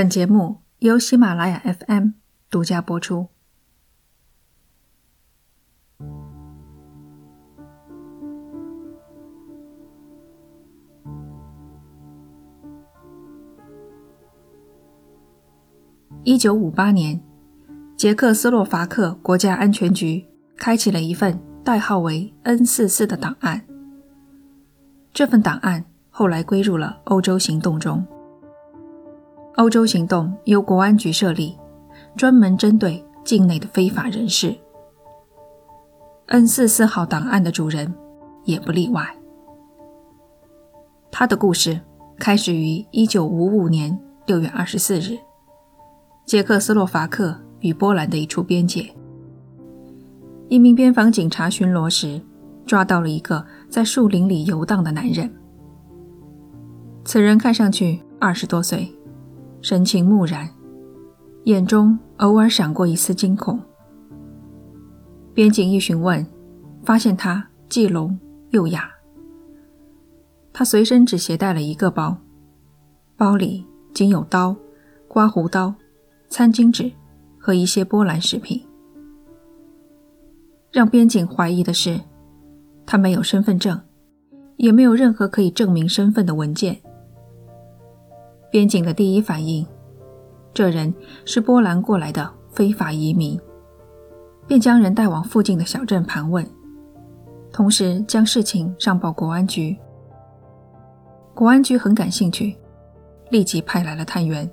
[0.00, 2.12] 本节目由喜马拉雅 FM
[2.48, 3.28] 独家播出。
[16.24, 17.20] 一九五八年，
[17.94, 20.24] 捷克斯洛伐克国家安全局
[20.56, 23.66] 开启了一份代号为 N 四四的档案。
[25.12, 28.02] 这份档案后来归入了欧洲行动中。
[29.60, 31.54] 欧洲行动由国安局设立，
[32.16, 34.56] 专门针对境内的非法人士。
[36.28, 37.94] N 四四号档案的主人
[38.44, 39.06] 也不例外。
[41.10, 41.78] 他的故事
[42.18, 45.18] 开始于一九五五年六月二十四日，
[46.24, 48.90] 捷克斯洛伐克与波兰的一处边界，
[50.48, 52.18] 一名边防警察巡逻时，
[52.64, 55.30] 抓到了一个在树林里游荡的男人。
[57.04, 58.90] 此人看上去二十多岁。
[59.62, 60.48] 神情木然，
[61.44, 63.60] 眼中偶尔闪过一丝惊恐。
[65.34, 66.26] 边警一询问，
[66.82, 68.18] 发现他既聋
[68.50, 68.90] 又哑。
[70.52, 72.16] 他随身只携带了一个包，
[73.16, 74.56] 包里仅有刀、
[75.06, 75.74] 刮胡刀、
[76.28, 76.90] 餐巾纸
[77.38, 78.60] 和一些波兰食品。
[80.72, 82.00] 让边警怀疑的是，
[82.86, 83.78] 他没有身份证，
[84.56, 86.80] 也没有任何可以证明身份的文件。
[88.50, 89.64] 边警的第一反应，
[90.52, 90.92] 这人
[91.24, 93.40] 是波兰过来的非法移民，
[94.46, 96.44] 便将人带往附近的小镇盘问，
[97.52, 99.76] 同时将事情上报国安局。
[101.32, 102.56] 国安局很感兴趣，
[103.30, 104.50] 立即派来了探员。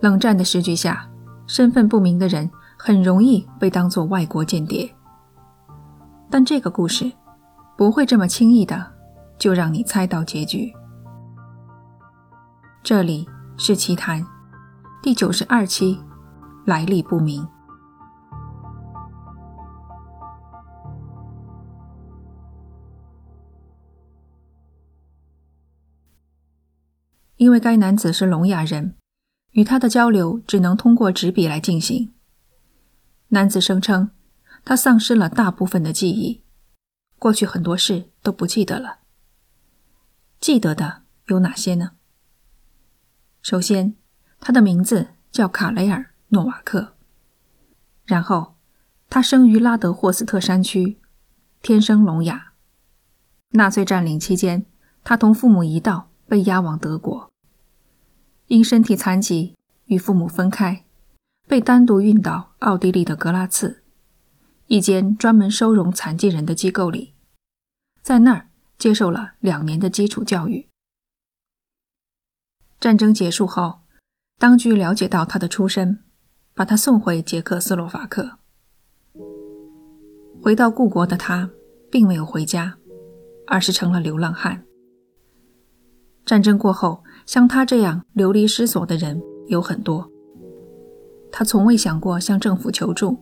[0.00, 1.06] 冷战的时局下，
[1.46, 4.88] 身份不明的人很容易被当作外国间谍，
[6.30, 7.12] 但这个故事
[7.76, 8.82] 不会这么轻易的
[9.38, 10.72] 就让你猜到结局。
[12.88, 14.26] 这里是奇谈
[15.02, 16.00] 第九十二期，
[16.64, 17.46] 来历不明。
[27.36, 28.94] 因为该男子是聋哑人，
[29.50, 32.14] 与他的交流只能通过纸笔来进行。
[33.28, 34.12] 男子声称，
[34.64, 36.42] 他丧失了大部分的记忆，
[37.18, 39.00] 过去很多事都不记得了。
[40.40, 41.97] 记得的有哪些呢？
[43.40, 43.94] 首先，
[44.40, 46.94] 他的名字叫卡雷尔·诺瓦克。
[48.04, 48.54] 然后，
[49.08, 50.98] 他生于拉德霍斯特山区，
[51.62, 52.52] 天生聋哑。
[53.50, 54.66] 纳粹占领期间，
[55.02, 57.30] 他同父母一道被押往德国。
[58.48, 59.54] 因身体残疾，
[59.86, 60.84] 与父母分开，
[61.46, 63.82] 被单独运到奥地利的格拉茨，
[64.66, 67.14] 一间专门收容残疾人的机构里，
[68.02, 70.67] 在那儿接受了两年的基础教育。
[72.80, 73.80] 战争结束后，
[74.38, 75.98] 当局了解到他的出身，
[76.54, 78.38] 把他送回捷克斯洛伐克。
[80.40, 81.50] 回到故国的他，
[81.90, 82.76] 并没有回家，
[83.48, 84.62] 而是成了流浪汉。
[86.24, 90.08] 战争过后，像他这样流离失所的人有很多。
[91.32, 93.18] 他从未想过向政府求助，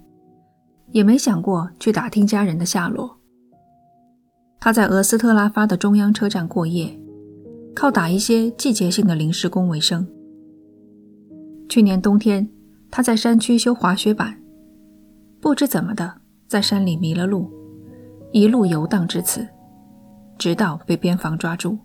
[0.90, 3.18] 也没想过去打听家人的下落。
[4.60, 7.00] 他在俄斯特拉发的中央车站过夜。
[7.76, 10.08] 靠打一些季节性的临时工为生。
[11.68, 12.48] 去年冬天，
[12.90, 14.40] 他在山区修滑雪板，
[15.42, 16.14] 不知怎么的，
[16.48, 17.52] 在山里迷了路，
[18.32, 19.46] 一路游荡至此，
[20.38, 21.76] 直到被边防抓住。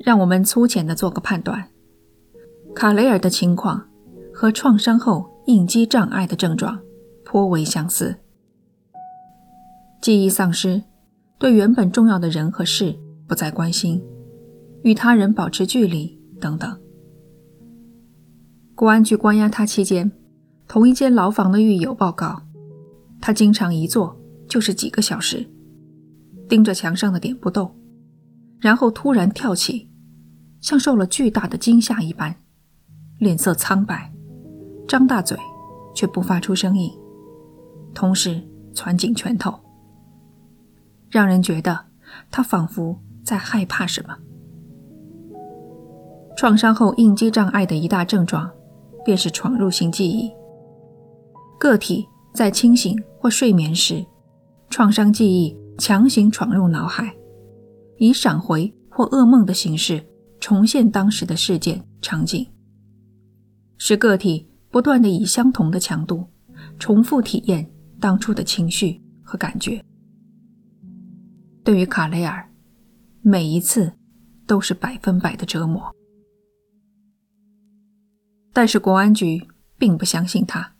[0.00, 1.66] 让我们粗浅的做个判断：
[2.74, 3.88] 卡雷尔的情况
[4.34, 6.78] 和创伤后应激障碍的症状
[7.24, 8.16] 颇为相似，
[10.02, 10.82] 记忆丧失，
[11.38, 12.94] 对原本重要的人和事。
[13.26, 14.02] 不再关心，
[14.82, 16.80] 与他人保持距离等等。
[18.74, 20.12] 公安局关押他期间，
[20.68, 22.42] 同一间牢房的狱友报告，
[23.20, 24.16] 他经常一坐
[24.48, 25.46] 就是几个小时，
[26.48, 27.74] 盯着墙上的点不动，
[28.60, 29.88] 然后突然跳起，
[30.60, 32.36] 像受了巨大的惊吓一般，
[33.18, 34.12] 脸色苍白，
[34.86, 35.36] 张大嘴
[35.94, 36.92] 却不发出声音，
[37.94, 38.40] 同时
[38.74, 39.58] 攥紧拳头，
[41.08, 41.86] 让人觉得
[42.30, 42.96] 他仿佛。
[43.26, 44.16] 在害怕什么？
[46.36, 48.48] 创伤后应激障碍的一大症状，
[49.04, 50.30] 便是闯入性记忆。
[51.58, 54.06] 个体在清醒或睡眠时，
[54.70, 57.12] 创伤记忆强行闯入脑海，
[57.96, 60.00] 以闪回或噩梦的形式
[60.38, 62.46] 重现当时的事件场景，
[63.76, 66.24] 使个体不断的以相同的强度
[66.78, 67.68] 重复体验
[67.98, 69.82] 当初的情绪和感觉。
[71.64, 72.48] 对于卡雷尔。
[73.28, 73.92] 每一次
[74.46, 75.92] 都是百分百的折磨。
[78.52, 80.76] 但是国安局并不相信他。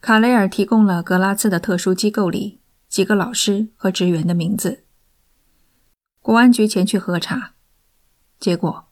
[0.00, 4.86] 卡雷尔提供了格拉茨的特殊机构里几个老师和职员的名字。
[6.22, 7.56] 国安局前去核查，
[8.40, 8.86] 结果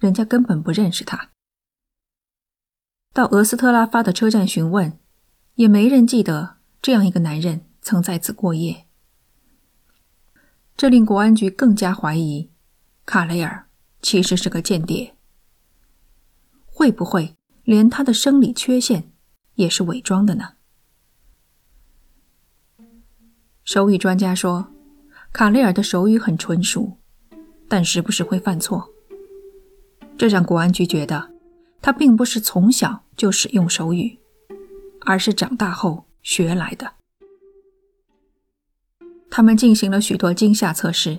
[0.00, 1.30] 人家根本不认识他。
[3.14, 4.98] 到俄斯特拉发的车站询问，
[5.54, 8.88] 也没人记得这样一个男人曾在此过夜。
[10.76, 12.50] 这令国安局更加怀疑，
[13.06, 13.66] 卡雷尔
[14.00, 15.14] 其实是个间谍。
[16.66, 19.12] 会不会连他的生理缺陷
[19.54, 20.54] 也是伪装的呢？
[23.64, 24.72] 手语专家说，
[25.32, 26.98] 卡雷尔的手语很纯熟，
[27.68, 28.90] 但时不时会犯错。
[30.18, 31.30] 这让国安局觉得，
[31.80, 34.18] 他并不是从小就使用手语，
[35.02, 36.94] 而是长大后学来的。
[39.34, 41.18] 他们进行了许多惊吓测试：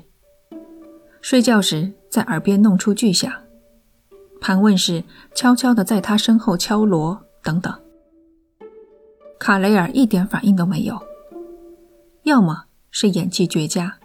[1.20, 3.34] 睡觉时在耳边弄出巨响，
[4.40, 7.74] 盘问时悄悄地在他身后敲锣，等等。
[9.40, 11.02] 卡雷尔一点反应都没有，
[12.22, 13.98] 要么是演技绝佳，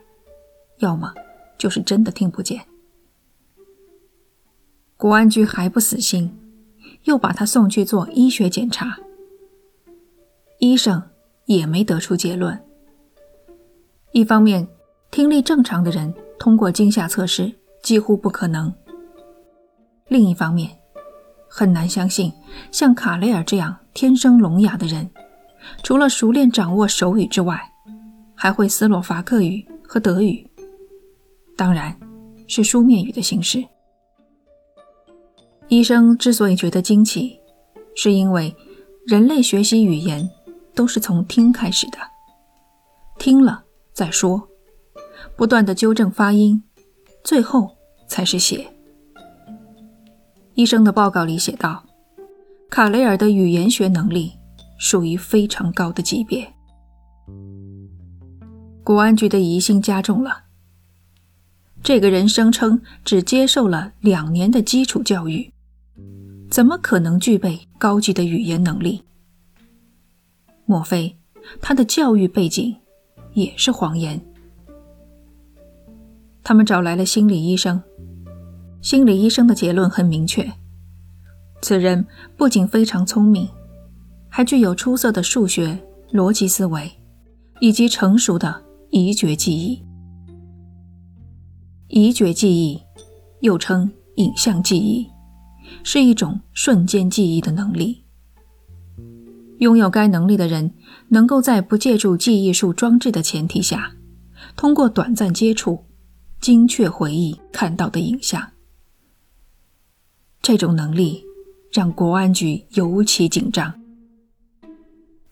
[0.79, 1.13] 要么
[1.59, 2.65] 就是真的听不见。
[4.97, 6.35] 国安局还不死心，
[7.05, 8.99] 又把他送去做医学检查，
[10.61, 11.11] 医生
[11.45, 12.59] 也没得出结论。
[14.13, 14.67] 一方面，
[15.11, 17.53] 听力正常的人通过惊吓测试
[17.83, 18.73] 几乎不可能；
[20.09, 20.71] 另一方面，
[21.49, 22.33] 很难相信
[22.73, 25.09] 像卡雷尔这样天生聋哑的人，
[25.83, 27.61] 除了熟练掌握手语之外，
[28.35, 30.49] 还会斯洛伐克语和德语，
[31.55, 31.95] 当然
[32.47, 33.63] 是书面语的形式。
[35.69, 37.39] 医生之所以觉得惊奇，
[37.95, 38.57] 是因为
[39.07, 40.29] 人类学习语言
[40.75, 41.99] 都是从听开始的，
[43.19, 43.65] 听了。
[43.99, 44.49] 再说，
[45.35, 46.63] 不断的纠正发音，
[47.25, 48.73] 最后才是写。
[50.55, 51.85] 医生的报告里写道
[52.71, 54.35] ：“卡雷尔的语言学能力
[54.79, 56.49] 属于非常高的级别。”
[58.87, 60.45] 国安局的疑心加重了。
[61.83, 65.53] 这个人声称只接受了两年的基础教育，
[66.49, 69.03] 怎么可能具备高级的语言能力？
[70.67, 71.19] 莫非
[71.61, 72.77] 他的教育背景？
[73.39, 74.21] 也是谎言。
[76.43, 77.83] 他们找来了心理医生，
[78.81, 80.51] 心理医生的结论很明确：
[81.61, 82.07] 此人
[82.37, 83.49] 不仅非常聪明，
[84.29, 85.79] 还具有出色的数学、
[86.13, 86.91] 逻辑思维，
[87.61, 89.83] 以及成熟的移觉记忆。
[91.89, 92.81] 移觉记忆
[93.41, 95.07] 又称影像记忆，
[95.85, 98.05] 是一种瞬间记忆的能力。
[99.59, 100.73] 拥有该能力的人，
[101.09, 103.93] 能够在不借助记忆术装置的前提下，
[104.57, 105.85] 通过短暂接触，
[106.41, 108.53] 精确回忆看到的影像。
[110.41, 111.25] 这种能力
[111.73, 113.75] 让国安局尤其紧张。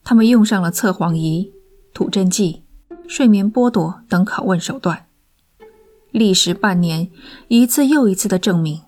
[0.03, 1.51] 他们用上了测谎仪、
[1.93, 2.63] 吐真剂、
[3.07, 5.07] 睡眠剥夺等拷问手段，
[6.11, 7.09] 历时半年，
[7.47, 8.81] 一次又一次的证明，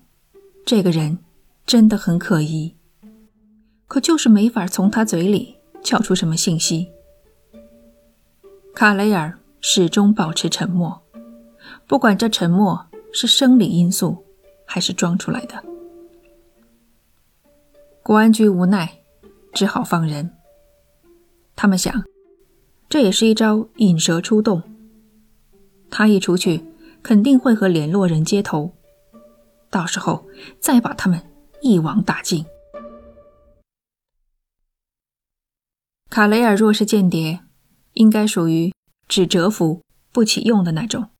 [0.64, 1.18] 这个人
[1.66, 2.74] 真的很可疑。
[3.90, 6.88] 可就是没法从他嘴里撬出什么信息。
[8.72, 11.02] 卡雷尔始终保持沉默，
[11.88, 14.24] 不管这沉默是生理因素
[14.64, 15.60] 还是装出来的。
[18.04, 18.88] 国安局无奈，
[19.52, 20.30] 只好放人。
[21.56, 21.92] 他们想，
[22.88, 24.62] 这也是一招引蛇出洞。
[25.90, 26.64] 他一出去，
[27.02, 28.70] 肯定会和联络人接头，
[29.68, 30.24] 到时候
[30.60, 31.20] 再把他们
[31.60, 32.46] 一网打尽。
[36.10, 37.44] 卡雷尔若是间谍，
[37.92, 38.74] 应该属于
[39.06, 41.10] 只蛰伏不起用的那种。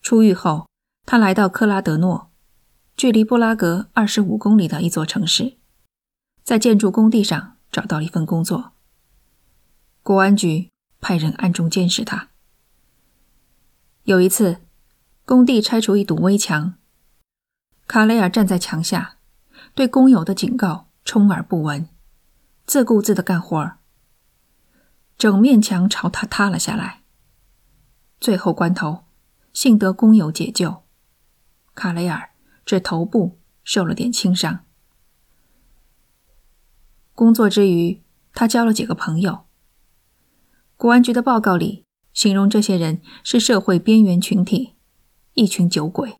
[0.00, 0.66] 出狱后，
[1.04, 2.30] 他来到克拉德诺，
[2.96, 5.58] 距离布拉格二十五公里的一座城市，
[6.42, 8.72] 在建筑工地上找到了一份工作。
[10.02, 10.70] 国安局
[11.02, 12.30] 派人暗中监视他。
[14.04, 14.62] 有一次，
[15.26, 16.76] 工地拆除一堵危墙，
[17.86, 19.18] 卡雷尔站在墙下，
[19.74, 21.86] 对工友的警告充耳不闻。
[22.66, 23.78] 自顾自的干活儿，
[25.16, 27.02] 整面墙朝他塌了下来。
[28.20, 29.04] 最后关头，
[29.52, 30.82] 幸得工友解救，
[31.74, 32.30] 卡雷尔
[32.64, 34.64] 只头部受了点轻伤。
[37.14, 38.02] 工作之余，
[38.32, 39.44] 他交了几个朋友。
[40.76, 44.74] 国安局的报告里形容这些人是社会边缘群体，
[45.34, 46.16] 一群酒鬼。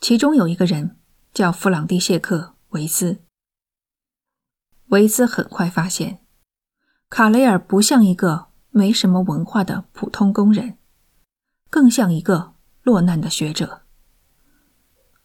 [0.00, 0.98] 其中有一个人
[1.32, 2.38] 叫弗朗蒂谢克·
[2.68, 3.22] 维斯。
[4.90, 6.18] 维斯很快发现，
[7.08, 10.78] 卡雷尔不像一个没什么文化的普通工人，
[11.68, 13.82] 更像一个落难的学者。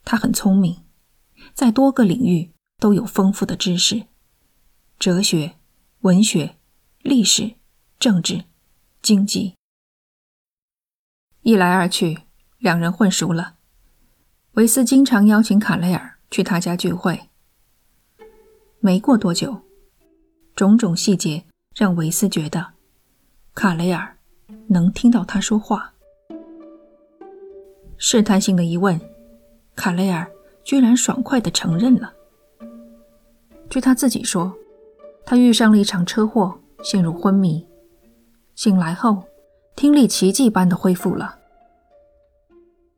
[0.04, 0.84] 他很聪明，
[1.56, 4.06] 在多个领域都有丰富的知识：
[5.00, 5.56] 哲学、
[6.02, 6.58] 文学、
[7.00, 7.56] 历史、
[7.98, 8.46] 政治、
[9.02, 9.56] 经济。
[11.42, 12.20] 一来二去，
[12.60, 13.56] 两人混熟了。
[14.52, 17.32] 维斯经常邀请卡雷尔去他家聚会。
[18.86, 19.62] 没过多久，
[20.56, 21.44] 种种细节
[21.76, 22.64] 让维斯觉得
[23.56, 24.16] 卡雷尔
[24.68, 25.92] 能听到他说话。
[27.98, 29.02] 试探性的一问，
[29.76, 30.32] 卡雷尔
[30.64, 32.14] 居然爽快地承认了。
[33.72, 34.54] 据他自己说，
[35.26, 37.68] 他遇上了一场车祸，陷入昏迷，
[38.54, 39.24] 醒来后
[39.76, 41.40] 听力奇迹般的恢复了。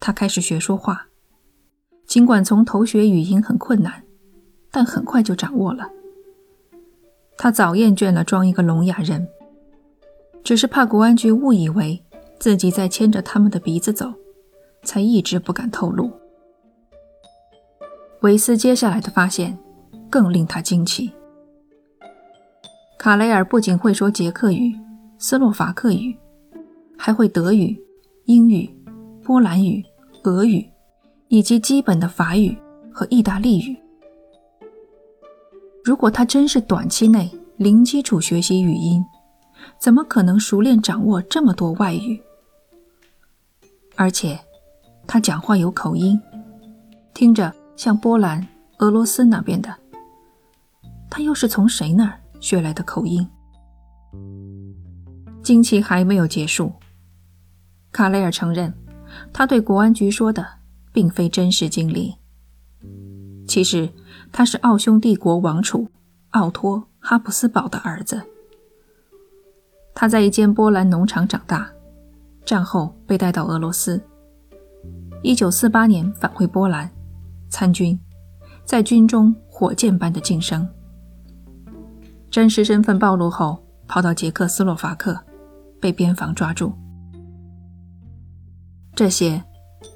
[0.02, 1.08] 他开始学说话，
[2.06, 4.04] 尽管从头学语音很困难，
[4.78, 5.90] 但很快就掌握了。
[7.36, 9.28] 他早厌倦了装一个聋哑人，
[10.44, 12.00] 只是怕国安局误以为
[12.38, 14.14] 自己在牵着他们的鼻子走。
[14.84, 16.12] 才一直不敢透露。
[18.22, 19.58] 维斯接下来的发现
[20.12, 21.12] 更令他惊奇。
[23.00, 24.72] 卡雷尔不仅会说捷克语、
[25.18, 26.16] 斯洛伐克语，
[26.96, 27.76] 还会德语、
[28.26, 28.70] 英语、
[29.24, 29.84] 波兰语、
[30.24, 30.64] 俄语，
[31.30, 32.56] 以及基本的法语
[32.94, 33.76] 和意大利语。
[35.88, 39.02] 如果他真是短期内零基础学习语音，
[39.80, 42.22] 怎么可能熟练掌握这么多外语？
[43.96, 44.38] 而且。
[45.08, 46.20] 他讲话有口音，
[47.14, 48.46] 听着像波兰、
[48.80, 49.74] 俄罗斯那边的。
[51.10, 53.26] 他又是从谁那儿学来的口音？
[55.42, 56.74] 惊奇还没有结束。
[57.94, 58.74] 卡雷尔承认，
[59.32, 60.46] 他对国安局说的
[60.92, 62.14] 并非真实经历。
[63.48, 63.90] 其实
[64.32, 65.88] 他是奥匈帝国王储
[66.32, 68.22] 奥托·哈布斯堡的儿子。
[69.96, 71.70] 他在一间波兰农场长大，
[72.46, 74.02] 战后被带到俄罗斯。
[75.24, 76.90] 一九四八年返回波兰，
[77.50, 78.00] 参军，
[78.64, 80.68] 在军中火箭般的晋升。
[82.30, 83.58] 真实身份暴露后，
[83.88, 85.20] 跑到捷克斯洛伐克，
[85.82, 86.72] 被边防抓住。
[88.94, 89.44] 这些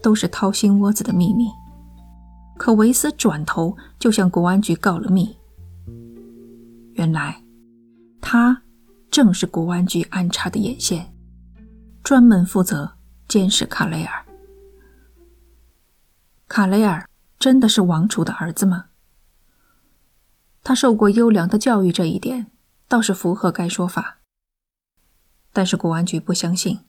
[0.01, 1.49] 都是掏心窝子的秘密。
[2.61, 5.35] 可维斯转头就向国安局告了密。
[6.93, 7.43] 原来，
[8.21, 8.61] 他
[9.09, 11.11] 正是国安局安插的眼线，
[12.03, 14.25] 专门负责监视卡雷尔。
[16.47, 18.89] 卡雷尔真的是王储的儿子吗？
[20.61, 22.51] 他受过优良的教育，这一点
[22.87, 24.19] 倒是符合该说法。
[25.51, 26.81] 但是国安局不相信，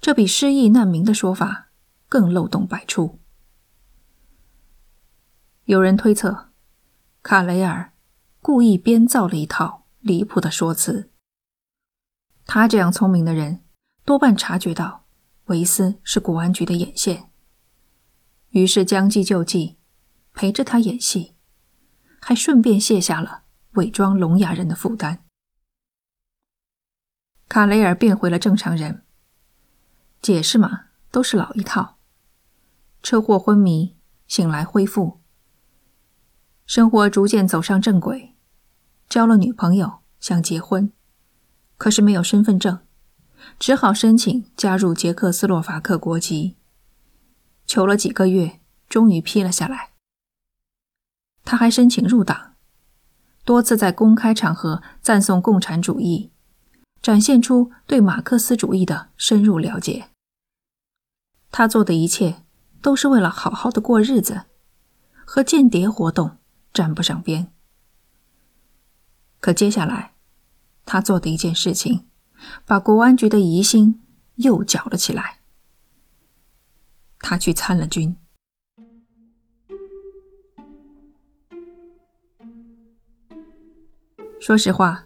[0.00, 1.66] 这比失忆难民的说法
[2.08, 3.19] 更漏洞百出。
[5.70, 6.48] 有人推测，
[7.22, 7.92] 卡雷尔
[8.40, 11.12] 故意编造了一套离谱的说辞。
[12.44, 13.62] 他这样聪明的人，
[14.04, 15.06] 多半察觉到
[15.44, 17.30] 维斯是国安局的眼线。
[18.48, 19.78] 于是将计就计，
[20.34, 21.36] 陪着他演戏，
[22.20, 25.24] 还顺便卸下了伪装聋哑人的负担。
[27.46, 29.04] 卡雷尔变回了正常人。
[30.20, 31.96] 解释嘛，都是老一套：
[33.04, 33.96] 车祸昏迷，
[34.26, 35.19] 醒来恢复，
[36.70, 38.36] 生活逐渐走上正轨，
[39.08, 40.92] 交了女朋友，想结婚，
[41.76, 42.78] 可是没有身份证，
[43.58, 46.54] 只好申请加入捷克斯洛伐克国籍。
[47.66, 49.90] 求了几个月，终于批了下来。
[51.44, 52.54] 他还申请入党，
[53.44, 56.30] 多次在公开场合赞颂共产主义，
[57.02, 60.10] 展现出对马克思主义的深入了解。
[61.50, 62.44] 他做的一切
[62.80, 64.42] 都是为了好好的过日子，
[65.24, 66.36] 和间谍活动
[66.72, 67.52] 沾不上边。
[69.40, 70.14] 可接下来，
[70.84, 72.06] 他做的一件事情，
[72.66, 74.02] 把国安局的疑心
[74.36, 75.38] 又搅了起来。
[77.18, 78.16] 他去参了军。
[84.40, 85.04] 说实话，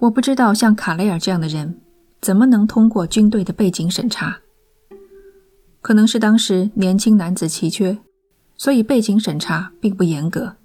[0.00, 1.80] 我不知道像卡雷尔这样的人
[2.20, 4.40] 怎么能通过军队的背景审查。
[5.80, 7.98] 可能是当时年轻男子奇缺，
[8.56, 10.56] 所以背景审查并不严格。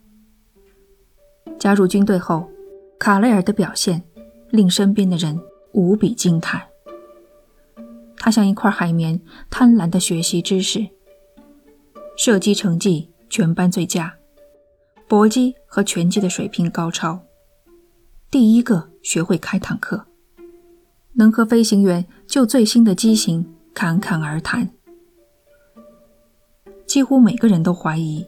[1.60, 2.48] 加入军队后，
[3.00, 4.04] 卡雷尔的表现
[4.52, 5.40] 令身边的人
[5.72, 6.62] 无比惊叹。
[8.18, 10.88] 他像一块海绵，贪婪地学习知识。
[12.16, 14.14] 射击成绩全班最佳，
[15.08, 17.20] 搏击和拳击的水平高超。
[18.32, 20.06] 第一个学会开坦克，
[21.14, 24.70] 能和飞行员就最新的机型侃侃而谈。
[26.88, 28.26] 几乎每个人都怀疑，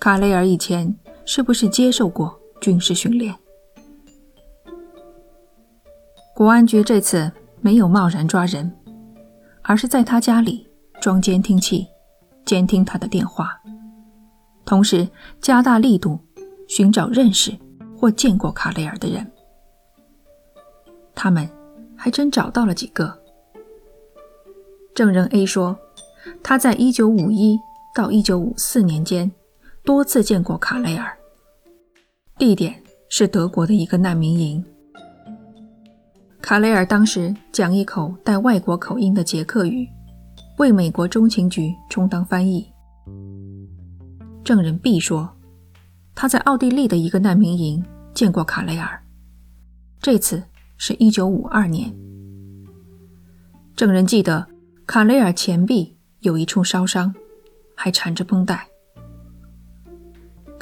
[0.00, 3.34] 卡雷尔以前是不是接受过军事训练。
[6.34, 7.30] 国安局这次
[7.60, 8.72] 没有贸然抓人。
[9.68, 10.64] 而是在他家里
[11.00, 11.88] 装监听器，
[12.44, 13.60] 监听他的电话，
[14.64, 15.08] 同时
[15.40, 16.20] 加大力度
[16.68, 17.52] 寻找认识
[17.98, 19.28] 或见过卡雷尔的人。
[21.16, 21.50] 他们
[21.96, 23.12] 还真找到了几个。
[24.94, 25.76] 证人 A 说，
[26.44, 27.58] 他在1951
[27.92, 29.32] 到1954年间
[29.86, 31.16] 多次见过卡雷尔，
[32.36, 32.74] 地点
[33.08, 34.62] 是德国的一个难民营。
[36.42, 39.88] 卡雷尔当时讲一口带外国口音的捷克语，
[40.58, 42.68] 为美国中情局充当翻译。
[44.42, 45.32] 证人 B 说，
[46.16, 47.80] 他在奥地利的一个难民营
[48.12, 49.00] 见过卡雷尔，
[50.00, 50.42] 这次
[50.76, 51.94] 是一九五二年。
[53.76, 54.48] 证人记得
[54.84, 57.14] 卡雷尔前臂有一处烧伤，
[57.76, 58.66] 还缠着绷带。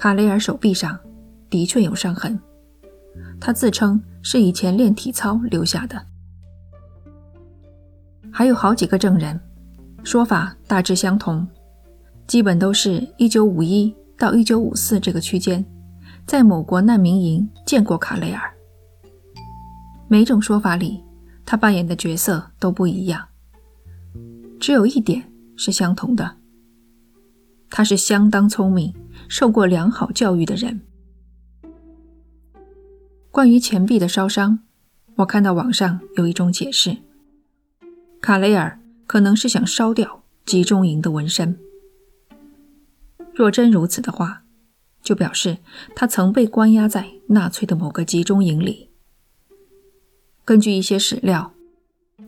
[0.05, 1.01] 卡雷尔手臂上
[1.49, 2.39] 的确有伤痕，
[3.41, 5.99] 他自称是以前练体操留下的。
[8.31, 9.41] 还有好几个证人，
[10.03, 11.49] 说法大致相同。
[12.27, 15.65] 基本都是一九五一到一九五四这个区间，
[16.27, 18.55] 在某国难民营见过卡雷尔。
[20.07, 21.03] 每种说法里，
[21.47, 23.27] 他扮演的角色都不一样，
[24.61, 25.25] 只有一点
[25.57, 26.31] 是相同的：
[27.71, 28.95] 他是相当聪明、
[29.29, 30.81] 受过良好教育的人。
[33.31, 34.61] 关于钱币的烧伤，
[35.17, 36.99] 我看到网上有一种解释：
[38.21, 41.59] 卡雷尔可能是想烧掉集中营的纹身。
[43.35, 44.45] 若真如此的话，
[45.03, 45.59] 就表示
[45.97, 48.91] 他曾被关押在纳粹的某个集中营里。
[50.45, 51.53] 根据一些史料，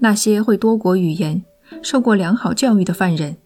[0.01, 1.45] 那些会多国语言、
[1.83, 3.37] 受过良好教育的犯人，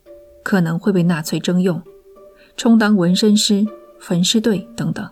[0.42, 1.82] 可能会被纳粹征用，
[2.56, 3.66] 充当纹身师、
[3.99, 5.09] 焚尸队等等。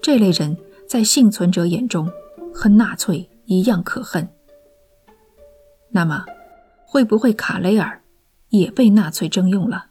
[0.00, 2.10] 这类人在幸存者眼中
[2.52, 4.28] 和纳粹一样可恨。
[5.90, 6.24] 那么，
[6.86, 8.02] 会不会卡雷尔
[8.48, 9.86] 也被纳粹征用了？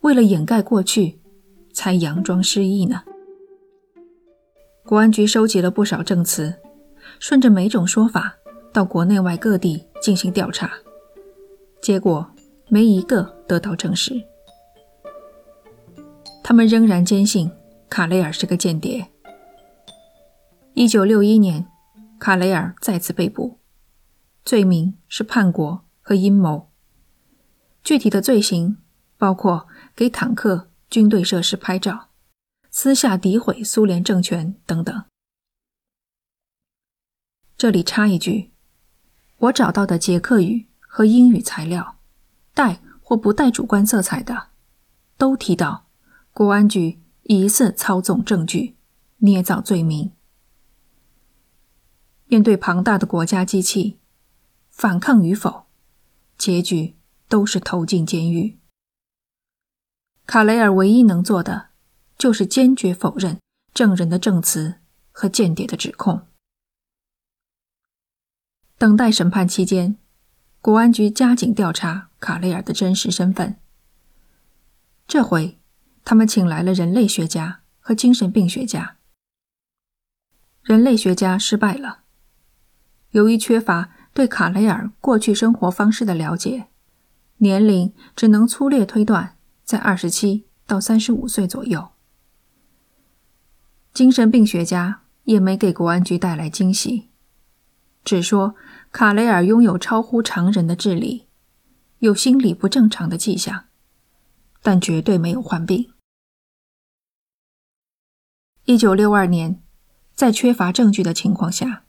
[0.00, 1.20] 为了掩盖过去，
[1.72, 3.02] 才佯装失忆呢。
[4.84, 6.54] 国安局收集了不少证词，
[7.18, 8.34] 顺着每种说法
[8.72, 10.72] 到国内外各地进行调查，
[11.80, 12.28] 结果
[12.70, 14.24] 没一个得到证实。
[16.42, 17.50] 他们仍然坚信
[17.90, 19.10] 卡雷尔是个间谍。
[20.74, 21.66] 一九六一年，
[22.18, 23.58] 卡雷尔再次被捕，
[24.44, 26.70] 罪名是叛国和阴谋。
[27.84, 28.78] 具体的罪行
[29.18, 29.66] 包括。
[29.96, 32.08] 给坦克、军队设施拍照，
[32.70, 35.04] 私下诋毁苏联政权等等。
[37.58, 38.52] 这里插一句，
[39.36, 41.98] 我找到的捷克语和英语材料，
[42.54, 44.48] 带或不带主观色彩的，
[45.16, 45.86] 都提到
[46.32, 48.76] 国安局疑似操纵证据，
[49.18, 50.12] 捏造罪名。
[52.26, 53.98] 面对庞大的国家机器，
[54.70, 55.66] 反抗与否，
[56.38, 56.96] 结局
[57.28, 58.58] 都是投进监狱。
[60.26, 61.70] 卡雷尔唯一能做的，
[62.16, 63.40] 就是坚决否认
[63.74, 64.76] 证人的证词
[65.10, 66.28] 和间谍的指控。
[68.78, 69.98] 等待审判期间，
[70.62, 73.56] 国安局加紧调查卡雷尔的真实身份。
[75.08, 75.58] 这回，
[76.04, 78.98] 他们请来了人类学家和精神病学家。
[80.62, 82.00] 人类学家失败了，
[83.12, 86.68] 由于缺乏对卡雷尔过去生活方式的了解，
[87.38, 89.36] 年龄只能粗略推断。
[89.64, 91.90] 在二十七到三十五岁左右，
[93.94, 97.08] 精神病学家也没给国安局带来惊喜，
[98.04, 98.56] 只说
[98.92, 101.28] 卡雷尔拥有超乎常人的智力，
[102.00, 103.66] 有心理不正常的迹象，
[104.62, 105.92] 但绝对没有患病。
[108.64, 109.62] 一九六二年，
[110.12, 111.84] 在缺乏证据的情况下，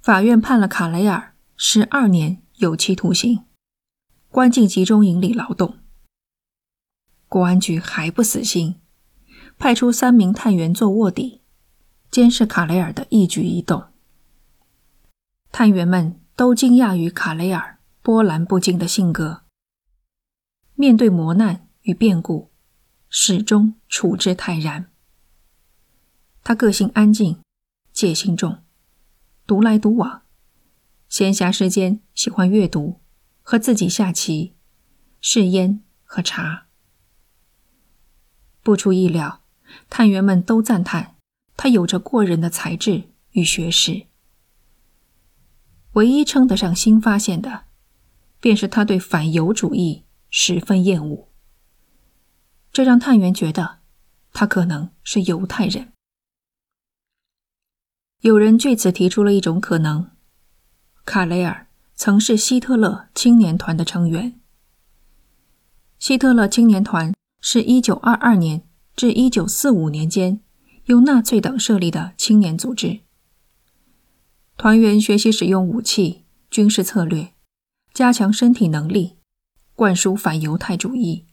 [0.00, 3.44] 法院判了卡雷尔十二年有期徒刑，
[4.30, 5.78] 关进集中营里劳动。
[7.28, 8.80] 公安局还不死心，
[9.58, 11.42] 派出三名探员做卧底，
[12.10, 13.84] 监视卡雷尔的一举一动。
[15.52, 19.42] 探员们都惊讶于卡雷尔波澜不惊的性格，
[20.74, 22.50] 面对磨难与变故，
[23.10, 24.90] 始终处之泰然。
[26.42, 27.42] 他个性安静，
[27.92, 28.62] 戒心重，
[29.46, 30.22] 独来独往，
[31.10, 33.00] 闲暇时间喜欢阅读
[33.42, 34.54] 和自己下棋、
[35.20, 36.68] 试烟和茶。
[38.62, 39.42] 不出意料，
[39.90, 41.16] 探员们都赞叹
[41.58, 44.06] 他有着过人的才智与学识。
[45.92, 47.64] 唯一称得上新发现的，
[48.40, 51.28] 便是他对反犹主义十分厌恶，
[52.72, 53.78] 这让探员觉得
[54.32, 55.92] 他可能是犹太人。
[58.20, 60.10] 有人据此提出了一种可能：
[61.04, 64.40] 卡雷尔曾是希特勒青年团的成员。
[65.98, 67.12] 希特勒青年团。
[67.42, 70.42] 是一九二二年至一九四五年间
[70.84, 73.00] 由纳粹党设立的青年组织。
[74.62, 77.32] 团员学习使用武器、军事策略，
[77.94, 79.16] 加强身体能力，
[79.74, 81.24] 灌输反犹太主义，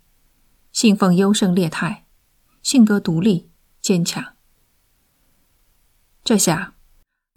[0.71, 2.05] 信奉优胜劣汰，
[2.63, 3.49] 性格独立
[3.81, 4.35] 坚强。
[6.23, 6.75] 这下，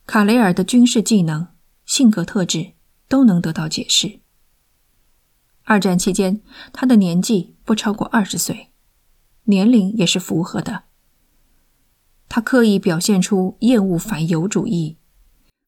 [0.07, 1.49] 卡雷尔的军事技能、
[1.85, 2.75] 性格特质
[3.09, 4.21] 都能得到解释。
[5.65, 6.41] 二战期间，
[6.73, 8.71] 他的年纪不超过二十岁，
[9.47, 10.85] 年龄也是符合的。
[12.29, 14.99] 他刻意表现出厌恶反犹主义。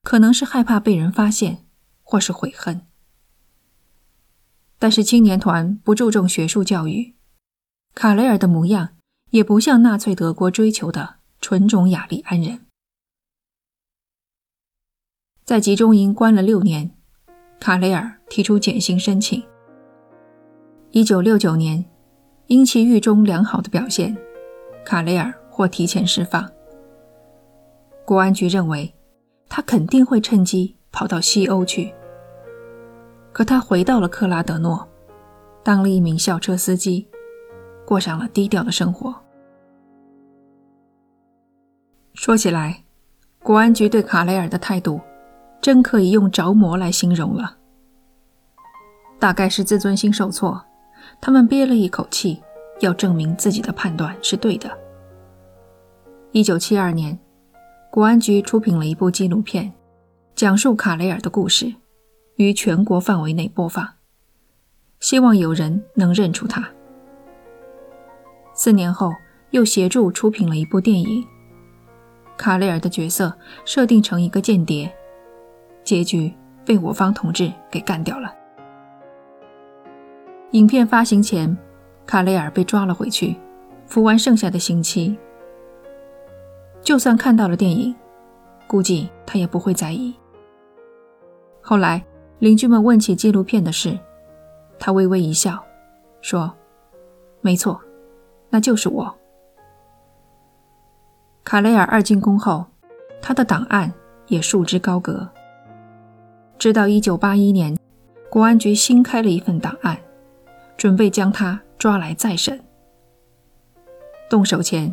[0.03, 1.65] 可能是害怕被人发现，
[2.03, 2.87] 或是悔恨。
[4.79, 7.15] 但是青年团不注重学术教育，
[7.95, 8.97] 卡雷尔的模样
[9.31, 12.67] 也不像纳粹德国追求的纯种雅利安人。
[15.45, 16.97] 在集中营关了六年，
[17.61, 19.43] 卡雷尔提出减刑申请。
[20.91, 21.85] 一九六九年，
[22.49, 24.17] 因其狱中良好的表现，
[24.85, 26.51] 卡雷尔获提前释放。
[28.05, 28.93] 国安局认为。
[29.55, 31.93] 他肯定会趁机跑到西欧去。
[33.35, 34.89] 可他回到了克拉德诺，
[35.63, 37.07] 当了一名校车司机，
[37.85, 39.15] 过上了低调的生活。
[42.15, 42.83] 说起来，
[43.43, 44.99] 国安局对卡雷尔的态度，
[45.61, 47.59] 真可以用着魔来形容了。
[49.19, 50.65] 大概是自尊心受挫，
[51.21, 52.43] 他们憋了一口气，
[52.81, 54.71] 要证明自己的判断是对的。
[56.31, 57.19] 一九七二年。
[57.93, 59.71] 国安局出品了一部纪录片，
[60.35, 61.75] 讲述卡雷尔的故事，
[62.37, 63.87] 于全国范围内播放，
[64.99, 66.67] 希望有人能认出他。
[68.55, 69.13] 四年后，
[69.51, 71.23] 又协助出品了一部电影，
[72.39, 73.31] 卡雷尔的角色
[73.67, 74.91] 设定成一个间谍，
[75.85, 76.33] 结局
[76.65, 78.35] 被我方同志给干掉了。
[80.53, 81.55] 影片发行前，
[82.07, 83.37] 卡雷尔被抓了回去，
[83.85, 85.15] 服完剩下的刑期。
[86.83, 87.95] 就算看到了电影，
[88.67, 90.15] 估计他也不会在意。
[91.61, 92.05] 后来
[92.41, 93.97] 邻居们问起纪录片的事，
[94.79, 95.65] 他微微一笑，
[96.21, 96.53] 说
[97.41, 97.81] ：“没错，
[98.51, 99.15] 那就是我。”
[101.45, 102.67] 卡雷尔二进宫后，
[103.21, 103.93] 他的档案
[104.27, 105.29] 也束之高阁。
[106.59, 107.79] 直到1981年，
[108.29, 109.97] 国安局新开了一份档案，
[110.77, 112.61] 准备将他抓来再审。
[114.29, 114.93] 动手前，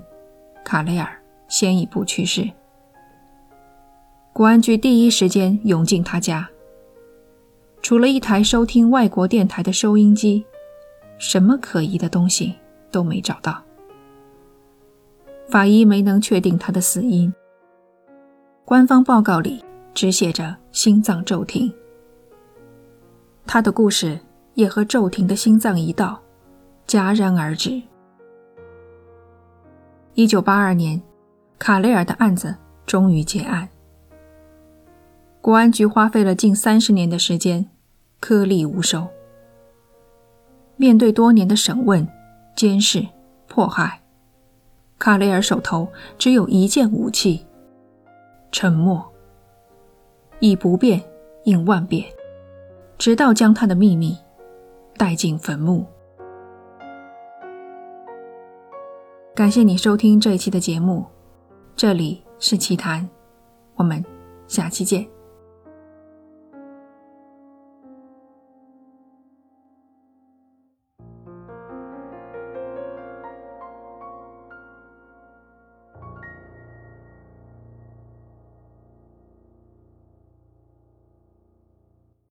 [0.64, 1.19] 卡雷尔。
[1.50, 2.50] 先一步去世。
[4.32, 6.48] 国安局第一时间涌进他家，
[7.82, 10.46] 除了一台收听外国电台的收音机，
[11.18, 12.56] 什么可疑的东西
[12.90, 13.62] 都没找到。
[15.50, 17.34] 法医没能确定他的死因，
[18.64, 19.62] 官方报告里
[19.94, 21.70] 只写着心脏骤停。
[23.46, 24.18] 他的故事
[24.54, 26.22] 也和骤停的心脏一道，
[26.88, 27.82] 戛然而止。
[30.14, 31.02] 一九八二年。
[31.60, 33.68] 卡雷尔的案子终于结案，
[35.42, 37.70] 国安局花费了近三十年的时间，
[38.22, 39.06] 颗粒无收。
[40.78, 42.08] 面对多年的审问、
[42.56, 43.06] 监视、
[43.50, 44.02] 迫害，
[44.98, 47.46] 卡雷尔手头只有一件武器：
[48.54, 49.06] 沉默。
[50.40, 51.04] 以不变
[51.44, 52.06] 应万变，
[52.98, 54.18] 直到将他的秘密
[54.96, 55.86] 带进坟墓。
[59.36, 61.06] 感谢你收听这一期的节目。
[61.80, 63.10] 这里是奇谈，
[63.76, 64.04] 我们
[64.50, 65.08] 下期见。